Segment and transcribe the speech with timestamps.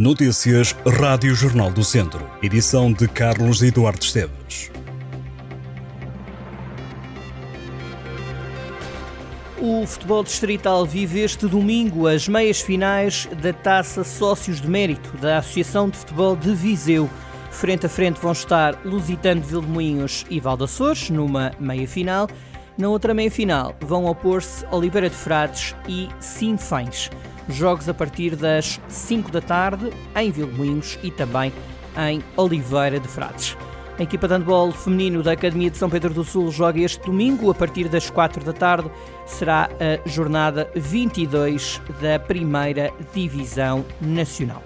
[0.00, 2.26] Notícias Rádio Jornal do Centro.
[2.42, 4.70] Edição de Carlos Eduardo Esteves.
[9.58, 15.36] O futebol distrital vive este domingo as meias finais da Taça Sócios de Mérito da
[15.36, 17.06] Associação de Futebol de Viseu.
[17.50, 22.26] Frente a frente vão estar Lusitano de Vilmoinhos e Valdaçores, numa meia final.
[22.78, 27.10] Na outra meia final vão opor-se Oliveira de Frades e Sinfães.
[27.48, 31.52] Jogos a partir das 5 da tarde em Vilmoinhos e também
[31.96, 33.56] em Oliveira de Frades.
[33.98, 37.50] A equipa de handball feminino da Academia de São Pedro do Sul joga este domingo,
[37.50, 38.90] a partir das 4 da tarde.
[39.26, 44.62] Será a jornada 22 da Primeira Divisão Nacional.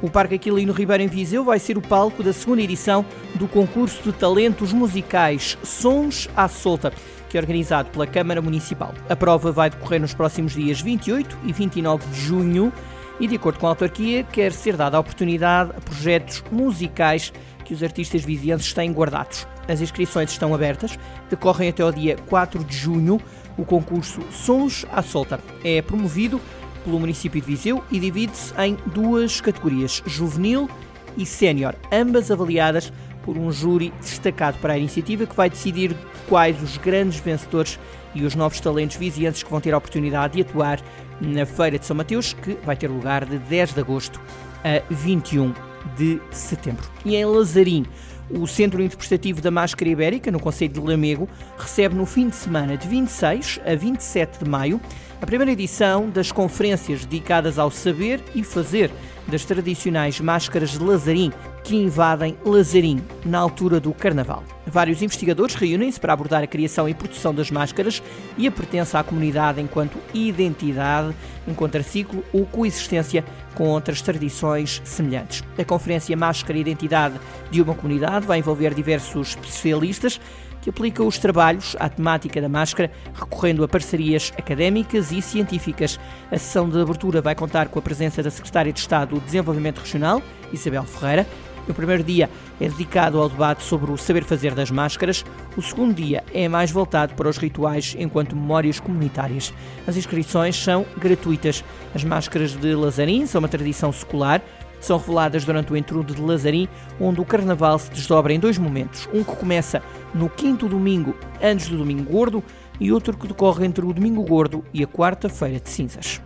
[0.00, 4.00] O Parque Aquilino Ribeiro em Viseu vai ser o palco da segunda edição do concurso
[4.04, 6.92] de talentos musicais Sons à Solta,
[7.28, 8.94] que é organizado pela Câmara Municipal.
[9.08, 12.72] A prova vai decorrer nos próximos dias 28 e 29 de junho
[13.18, 17.32] e, de acordo com a autarquia, quer ser dada a oportunidade a projetos musicais
[17.64, 19.48] que os artistas vizienses têm guardados.
[19.66, 20.96] As inscrições estão abertas,
[21.28, 23.20] decorrem até ao dia 4 de junho.
[23.56, 26.40] O concurso Sons à Solta é promovido
[26.84, 30.68] pelo município de Viseu e divide-se em duas categorias, juvenil
[31.16, 35.94] e sénior, ambas avaliadas por um júri destacado para a iniciativa que vai decidir
[36.28, 37.78] quais os grandes vencedores
[38.14, 40.80] e os novos talentos vizienses que vão ter a oportunidade de atuar
[41.20, 44.20] na Feira de São Mateus, que vai ter lugar de 10 de agosto
[44.64, 45.52] a 21
[45.96, 46.88] de setembro.
[47.04, 47.84] E em Lazarim,
[48.30, 52.76] o Centro Interpretativo da Máscara Ibérica, no Conselho de Lamego, recebe no fim de semana
[52.76, 54.80] de 26 a 27 de maio
[55.20, 58.90] a primeira edição das conferências dedicadas ao saber e fazer
[59.26, 61.32] das tradicionais máscaras de Lazarim
[61.64, 64.42] que invadem Lazarim na altura do Carnaval.
[64.66, 68.02] Vários investigadores reúnem-se para abordar a criação e produção das máscaras
[68.38, 71.14] e a pertença à comunidade enquanto identidade,
[71.46, 73.24] enquanto arciclo ou coexistência
[73.54, 75.42] com outras tradições semelhantes.
[75.58, 77.20] A conferência Máscara e Identidade
[77.50, 80.20] de uma Comunidade vai envolver diversos especialistas
[80.68, 85.98] que aplica os trabalhos à temática da máscara, recorrendo a parcerias académicas e científicas.
[86.30, 89.78] A sessão de abertura vai contar com a presença da Secretária de Estado do Desenvolvimento
[89.78, 91.26] Regional, Isabel Ferreira.
[91.66, 92.28] O primeiro dia
[92.60, 95.24] é dedicado ao debate sobre o saber fazer das máscaras.
[95.56, 99.52] O segundo dia é mais voltado para os rituais enquanto memórias comunitárias.
[99.86, 101.64] As inscrições são gratuitas.
[101.94, 104.42] As máscaras de Lazarim são uma tradição secular
[104.80, 106.68] são reveladas durante o entrudo de Lazarim,
[107.00, 109.08] onde o carnaval se desdobra em dois momentos.
[109.12, 109.82] Um que começa
[110.14, 112.42] no quinto domingo antes do Domingo Gordo
[112.80, 116.20] e outro que decorre entre o Domingo Gordo e a quarta-feira de cinzas.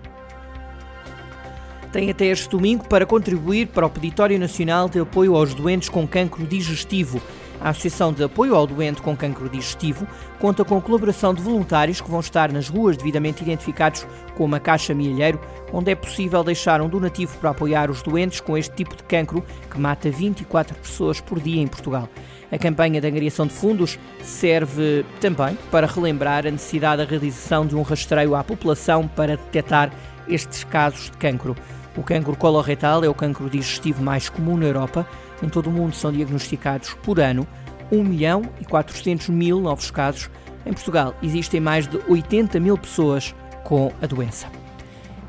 [1.93, 6.09] Tem até este domingo para contribuir para o Peditório Nacional de Apoio aos Doentes com
[6.09, 7.21] Cancro Digestivo.
[7.63, 10.05] A Associação de Apoio ao Doente com Cancro Digestivo
[10.41, 14.59] conta com a colaboração de voluntários que vão estar nas ruas devidamente identificados com uma
[14.59, 15.41] caixa milheiro,
[15.73, 19.45] onde é possível deixar um donativo para apoiar os doentes com este tipo de cancro
[19.71, 22.09] que mata 24 pessoas por dia em Portugal.
[22.51, 27.77] A campanha de angariação de fundos serve também para relembrar a necessidade da realização de
[27.77, 29.93] um rastreio à população para detectar
[30.27, 31.55] estes casos de cancro.
[31.97, 35.07] O cancro coloretal é o cancro digestivo mais comum na Europa.
[35.43, 37.47] Em todo o mundo são diagnosticados por ano
[37.91, 40.31] 1 milhão e 400 mil novos casos.
[40.65, 44.62] Em Portugal existem mais de 80 mil pessoas com a doença.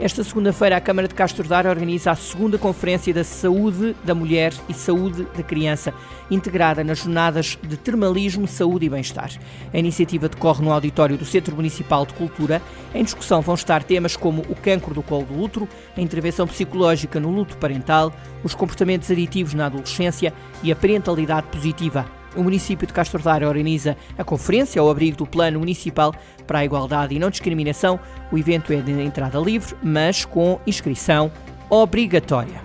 [0.03, 4.73] Esta segunda-feira, a Câmara de Castro organiza a segunda Conferência da Saúde da Mulher e
[4.73, 5.93] Saúde da Criança,
[6.29, 9.31] integrada nas jornadas de termalismo, saúde e bem-estar.
[9.73, 12.61] A iniciativa decorre no auditório do Centro Municipal de Cultura.
[12.93, 17.17] Em discussão vão estar temas como o cancro do colo do útero, a intervenção psicológica
[17.17, 18.11] no luto parental,
[18.43, 22.22] os comportamentos aditivos na adolescência e a parentalidade positiva.
[22.35, 26.13] O município de Castro Daire organiza a conferência ao abrigo do Plano Municipal
[26.47, 27.99] para a Igualdade e Não Discriminação.
[28.31, 31.31] O evento é de entrada livre, mas com inscrição
[31.69, 32.61] obrigatória.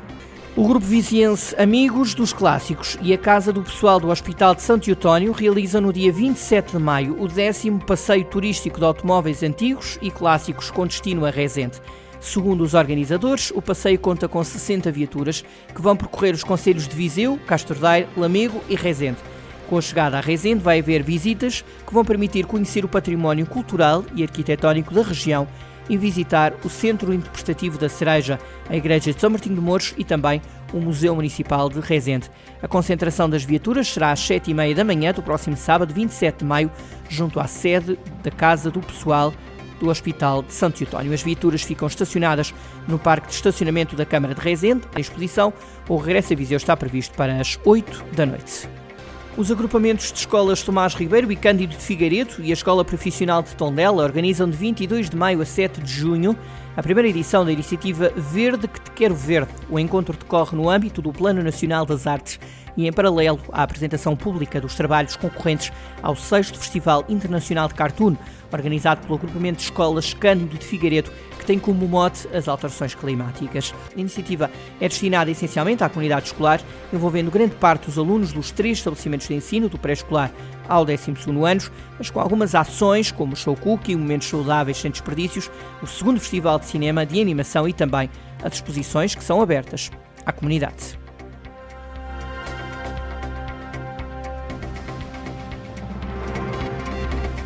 [0.59, 4.91] O grupo viziense Amigos dos Clássicos e a Casa do Pessoal do Hospital de Santo
[4.91, 10.11] Eutónio realizam no dia 27 de maio o décimo passeio turístico de automóveis antigos e
[10.11, 11.81] clássicos com destino a Rezende.
[12.21, 16.97] Segundo os organizadores, o passeio conta com 60 viaturas que vão percorrer os concelhos de
[16.97, 19.19] Viseu, Castro Daire, Lamego e Rezende.
[19.69, 24.03] Com a chegada à Resende vai haver visitas que vão permitir conhecer o património cultural
[24.15, 25.47] e arquitetónico da região
[25.91, 28.38] e visitar o Centro Interpretativo da Cereja,
[28.69, 30.41] a Igreja de São Martinho de Mouros e também
[30.73, 32.31] o Museu Municipal de Resende.
[32.62, 36.71] A concentração das viaturas será às 7h30 da manhã do próximo sábado, 27 de maio,
[37.09, 39.35] junto à sede da Casa do Pessoal
[39.81, 41.12] do Hospital de Santo Eutónio.
[41.12, 42.55] As viaturas ficam estacionadas
[42.87, 44.82] no Parque de Estacionamento da Câmara de Resende.
[44.94, 45.53] A exposição,
[45.87, 48.69] o regresso a Viseu está previsto para as 8 da noite.
[49.38, 53.55] Os agrupamentos de escolas Tomás Ribeiro e Cândido de Figueiredo e a Escola Profissional de
[53.55, 56.37] Tondela organizam de 22 de maio a 7 de junho
[56.76, 59.52] a primeira edição da iniciativa Verde que te quero verde.
[59.70, 62.40] O encontro decorre no âmbito do Plano Nacional das Artes
[62.78, 68.16] e em paralelo à apresentação pública dos trabalhos concorrentes ao 6 Festival Internacional de Cartoon,
[68.52, 73.75] organizado pelo agrupamento de escolas Cândido de Figueiredo, que tem como mote as alterações climáticas.
[73.94, 74.48] A iniciativa
[74.80, 76.60] é destinada essencialmente à comunidade escolar,
[76.92, 80.30] envolvendo grande parte dos alunos dos três estabelecimentos de ensino, do pré-escolar
[80.69, 81.14] ao 12
[81.44, 81.62] ano,
[81.98, 85.50] mas com algumas ações como o Show Cookie, Momentos Saudáveis Sem Desperdícios,
[85.82, 88.08] o segundo Festival de Cinema, de Animação e também
[88.40, 89.90] as exposições que são abertas
[90.25, 91.07] à comunidade.